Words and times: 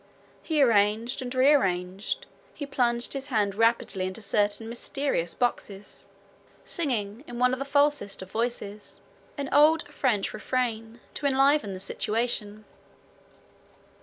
He 0.41 0.63
arranged 0.63 1.21
and 1.21 1.35
rearranged, 1.35 2.25
he 2.55 2.65
plunged 2.65 3.13
his 3.13 3.27
hand 3.27 3.53
rapidly 3.53 4.07
into 4.07 4.19
certain 4.19 4.67
mysterious 4.67 5.35
boxes, 5.35 6.07
singing 6.65 7.23
in 7.27 7.37
one 7.37 7.53
of 7.53 7.59
the 7.59 7.65
falsest 7.65 8.23
of 8.23 8.31
voices 8.31 8.99
an 9.37 9.47
old 9.53 9.87
French 9.89 10.33
refrain 10.33 10.99
to 11.13 11.27
enliven 11.27 11.75
the 11.75 11.79
situation. 11.79 12.65